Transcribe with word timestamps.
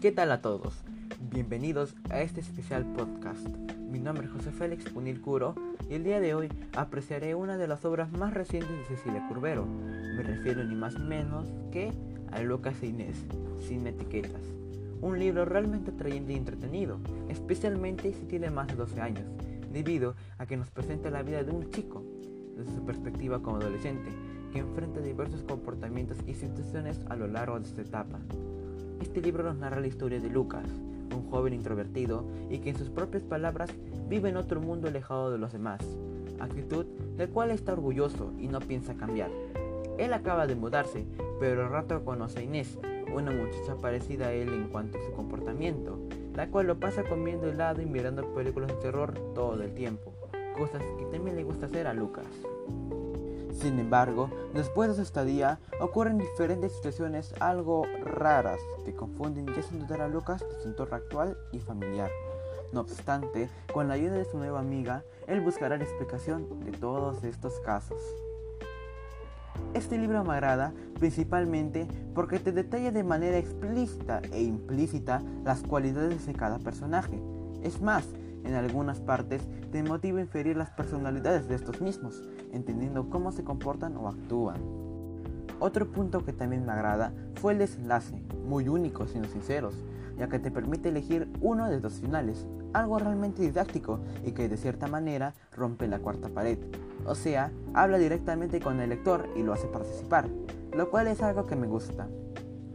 ¿Qué 0.00 0.12
tal 0.12 0.30
a 0.30 0.42
todos? 0.42 0.74
Bienvenidos 1.32 1.94
a 2.10 2.20
este 2.20 2.40
especial 2.40 2.84
podcast. 2.92 3.48
Mi 3.90 3.98
nombre 3.98 4.26
es 4.26 4.30
José 4.30 4.52
Félix 4.52 4.90
Punil 4.90 5.22
Curo 5.22 5.54
y 5.88 5.94
el 5.94 6.04
día 6.04 6.20
de 6.20 6.34
hoy 6.34 6.50
apreciaré 6.76 7.34
una 7.34 7.56
de 7.56 7.66
las 7.66 7.82
obras 7.86 8.12
más 8.12 8.34
recientes 8.34 8.76
de 8.76 8.84
Cecilia 8.84 9.26
Curbero. 9.26 9.64
Me 9.64 10.22
refiero 10.22 10.62
ni 10.64 10.74
más 10.74 10.98
ni 10.98 11.06
menos 11.06 11.48
que 11.72 11.94
a 12.30 12.42
Lucas 12.42 12.74
e 12.82 12.88
Inés, 12.88 13.16
sin 13.58 13.86
etiquetas. 13.86 14.42
Un 15.00 15.18
libro 15.18 15.46
realmente 15.46 15.92
atrayente 15.92 16.34
y 16.34 16.36
entretenido, 16.36 16.98
especialmente 17.30 18.12
si 18.12 18.26
tiene 18.26 18.50
más 18.50 18.66
de 18.66 18.74
12 18.74 19.00
años, 19.00 19.24
debido 19.72 20.14
a 20.36 20.44
que 20.44 20.58
nos 20.58 20.68
presenta 20.68 21.08
la 21.08 21.22
vida 21.22 21.42
de 21.42 21.52
un 21.52 21.70
chico, 21.70 22.04
desde 22.54 22.74
su 22.74 22.84
perspectiva 22.84 23.42
como 23.42 23.56
adolescente, 23.56 24.10
que 24.52 24.58
enfrenta 24.58 25.00
diversos 25.00 25.42
comportamientos 25.42 26.18
y 26.26 26.34
situaciones 26.34 27.00
a 27.08 27.16
lo 27.16 27.28
largo 27.28 27.58
de 27.58 27.66
esta 27.66 27.80
etapa. 27.80 28.18
Este 29.00 29.20
libro 29.20 29.44
nos 29.44 29.56
narra 29.56 29.80
la 29.80 29.86
historia 29.86 30.20
de 30.20 30.30
Lucas, 30.30 30.66
un 31.14 31.30
joven 31.30 31.52
introvertido 31.52 32.24
y 32.50 32.58
que 32.58 32.70
en 32.70 32.78
sus 32.78 32.90
propias 32.90 33.22
palabras 33.22 33.70
vive 34.08 34.28
en 34.28 34.36
otro 34.36 34.60
mundo 34.60 34.88
alejado 34.88 35.30
de 35.30 35.38
los 35.38 35.52
demás, 35.52 35.80
actitud 36.40 36.86
del 37.16 37.28
cual 37.30 37.50
está 37.50 37.72
orgulloso 37.72 38.32
y 38.38 38.48
no 38.48 38.60
piensa 38.60 38.94
cambiar. 38.94 39.30
Él 39.98 40.12
acaba 40.12 40.46
de 40.46 40.54
mudarse, 40.54 41.06
pero 41.40 41.64
al 41.64 41.70
rato 41.70 42.04
conoce 42.04 42.40
a 42.40 42.42
Inés, 42.42 42.78
una 43.14 43.30
muchacha 43.30 43.76
parecida 43.80 44.28
a 44.28 44.32
él 44.32 44.48
en 44.48 44.68
cuanto 44.68 44.98
a 44.98 45.02
su 45.02 45.12
comportamiento, 45.12 45.98
la 46.34 46.48
cual 46.48 46.66
lo 46.66 46.78
pasa 46.78 47.04
comiendo 47.04 47.48
helado 47.48 47.80
y 47.80 47.86
mirando 47.86 48.34
películas 48.34 48.68
de 48.68 48.82
terror 48.82 49.14
todo 49.34 49.62
el 49.62 49.72
tiempo, 49.74 50.12
cosas 50.56 50.82
que 50.98 51.06
también 51.06 51.36
le 51.36 51.44
gusta 51.44 51.66
hacer 51.66 51.86
a 51.86 51.94
Lucas. 51.94 52.26
Sin 53.60 53.78
embargo, 53.78 54.30
después 54.52 54.90
de 54.90 54.96
su 54.96 55.02
estadía, 55.02 55.58
ocurren 55.80 56.18
diferentes 56.18 56.72
situaciones 56.72 57.34
algo 57.40 57.84
raras 58.04 58.60
que 58.84 58.94
confunden 58.94 59.48
y 59.48 59.58
hacen 59.58 59.80
dudar 59.80 60.02
a 60.02 60.08
Lucas 60.08 60.40
de 60.46 60.60
su 60.60 60.68
entorno 60.68 60.96
actual 60.96 61.38
y 61.52 61.60
familiar. 61.60 62.10
No 62.72 62.80
obstante, 62.80 63.48
con 63.72 63.88
la 63.88 63.94
ayuda 63.94 64.16
de 64.16 64.26
su 64.26 64.36
nueva 64.36 64.60
amiga, 64.60 65.04
él 65.26 65.40
buscará 65.40 65.78
la 65.78 65.84
explicación 65.84 66.64
de 66.64 66.72
todos 66.72 67.24
estos 67.24 67.58
casos. 67.60 68.00
Este 69.72 69.96
libro 69.96 70.22
me 70.22 70.34
agrada 70.34 70.74
principalmente 70.98 71.88
porque 72.14 72.38
te 72.38 72.52
detalla 72.52 72.92
de 72.92 73.04
manera 73.04 73.38
explícita 73.38 74.20
e 74.32 74.42
implícita 74.42 75.22
las 75.44 75.62
cualidades 75.62 76.26
de 76.26 76.34
cada 76.34 76.58
personaje. 76.58 77.18
Es 77.62 77.80
más, 77.80 78.04
en 78.46 78.54
algunas 78.54 79.00
partes 79.00 79.42
te 79.72 79.82
motiva 79.82 80.18
a 80.18 80.22
inferir 80.22 80.56
las 80.56 80.70
personalidades 80.70 81.48
de 81.48 81.54
estos 81.54 81.80
mismos, 81.80 82.22
entendiendo 82.52 83.10
cómo 83.10 83.32
se 83.32 83.44
comportan 83.44 83.96
o 83.96 84.08
actúan. 84.08 84.60
Otro 85.58 85.90
punto 85.90 86.24
que 86.24 86.32
también 86.32 86.64
me 86.64 86.72
agrada 86.72 87.12
fue 87.40 87.52
el 87.52 87.58
desenlace, 87.58 88.22
muy 88.46 88.68
único 88.68 89.06
siendo 89.06 89.28
sinceros, 89.28 89.74
ya 90.18 90.28
que 90.28 90.38
te 90.38 90.50
permite 90.50 90.90
elegir 90.90 91.30
uno 91.40 91.68
de 91.68 91.80
dos 91.80 91.94
finales, 91.94 92.46
algo 92.72 92.98
realmente 92.98 93.42
didáctico 93.42 94.00
y 94.24 94.32
que 94.32 94.48
de 94.48 94.56
cierta 94.56 94.86
manera 94.86 95.34
rompe 95.52 95.88
la 95.88 95.98
cuarta 95.98 96.28
pared. 96.28 96.58
O 97.06 97.14
sea, 97.14 97.52
habla 97.74 97.98
directamente 97.98 98.60
con 98.60 98.80
el 98.80 98.90
lector 98.90 99.28
y 99.36 99.42
lo 99.42 99.52
hace 99.52 99.66
participar, 99.66 100.28
lo 100.74 100.90
cual 100.90 101.06
es 101.06 101.22
algo 101.22 101.46
que 101.46 101.56
me 101.56 101.66
gusta. 101.66 102.06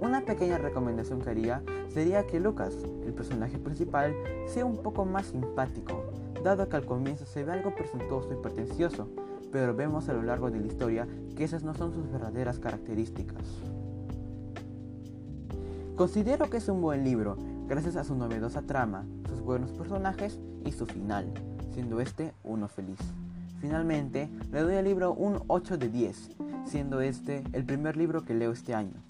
Una 0.00 0.20
pequeña 0.20 0.58
recomendación 0.58 1.22
que 1.22 1.30
haría 1.30 1.62
sería 1.88 2.26
que 2.26 2.38
Lucas, 2.38 2.74
el 3.06 3.14
personaje 3.14 3.58
principal, 3.58 4.14
sea 4.46 4.66
un 4.66 4.76
poco 4.82 5.06
más 5.06 5.26
simpático, 5.26 6.04
dado 6.44 6.68
que 6.68 6.76
al 6.76 6.84
comienzo 6.84 7.24
se 7.24 7.44
ve 7.44 7.52
algo 7.52 7.74
presuntuoso 7.74 8.32
y 8.32 8.42
pretencioso, 8.42 9.08
pero 9.50 9.74
vemos 9.74 10.08
a 10.08 10.12
lo 10.12 10.22
largo 10.22 10.50
de 10.50 10.60
la 10.60 10.66
historia 10.66 11.08
que 11.34 11.44
esas 11.44 11.62
no 11.62 11.74
son 11.74 11.94
sus 11.94 12.10
verdaderas 12.10 12.58
características. 12.58 13.42
Considero 15.96 16.50
que 16.50 16.58
es 16.58 16.68
un 16.68 16.82
buen 16.82 17.02
libro, 17.02 17.38
gracias 17.66 17.96
a 17.96 18.04
su 18.04 18.14
novedosa 18.14 18.60
trama, 18.60 19.06
sus 19.30 19.40
buenos 19.40 19.70
personajes 19.72 20.38
y 20.66 20.72
su 20.72 20.84
final, 20.84 21.32
siendo 21.72 22.00
este 22.02 22.34
uno 22.44 22.68
feliz. 22.68 22.98
Finalmente, 23.62 24.28
le 24.52 24.60
doy 24.60 24.76
al 24.76 24.84
libro 24.84 25.14
un 25.14 25.40
8 25.46 25.78
de 25.78 25.88
10, 25.88 26.36
siendo 26.66 27.00
este 27.00 27.42
el 27.54 27.64
primer 27.64 27.96
libro 27.96 28.26
que 28.26 28.34
leo 28.34 28.52
este 28.52 28.74
año. 28.74 29.02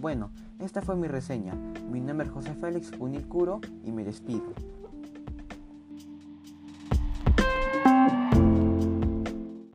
Bueno, 0.00 0.30
esta 0.60 0.80
fue 0.80 0.94
mi 0.94 1.08
reseña. 1.08 1.54
Mi 1.90 2.00
nombre 2.00 2.28
es 2.28 2.32
José 2.32 2.54
Félix 2.54 2.92
Unilcuro 3.00 3.60
y 3.82 3.90
me 3.90 4.04
despido. 4.04 4.54